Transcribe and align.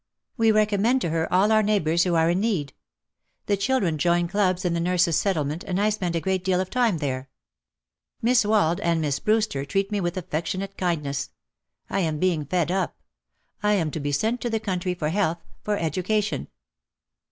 We 0.35 0.51
recommend 0.51 0.99
to 1.01 1.09
her 1.09 1.31
all 1.31 1.51
our 1.51 1.61
neigh 1.61 1.77
bours 1.77 2.05
who 2.05 2.15
are 2.15 2.31
in 2.31 2.39
need. 2.39 2.73
The 3.45 3.55
children 3.55 3.99
join 3.99 4.27
clubs 4.27 4.65
in 4.65 4.73
the 4.73 4.79
Nurses' 4.79 5.15
Settlement 5.15 5.63
and 5.63 5.79
I 5.79 5.91
spend 5.91 6.15
a 6.15 6.19
great 6.19 6.43
deal 6.43 6.59
of 6.59 6.71
time 6.71 6.97
there. 6.97 7.29
Miss 8.19 8.43
Wald 8.43 8.79
and 8.79 8.99
Miss 8.99 9.19
Brewster 9.19 9.63
treat 9.63 9.91
me 9.91 10.01
with 10.01 10.17
affection 10.17 10.63
ate 10.63 10.75
kindness. 10.75 11.29
I 11.87 11.99
am 11.99 12.17
being 12.17 12.45
fed 12.45 12.71
up. 12.71 12.97
I 13.61 13.73
am 13.73 13.91
to 13.91 13.99
be 13.99 14.11
sent 14.11 14.41
to 14.41 14.49
the 14.49 14.59
country 14.59 14.95
for 14.95 15.09
health, 15.09 15.37
for 15.63 15.77
education.' 15.77 16.47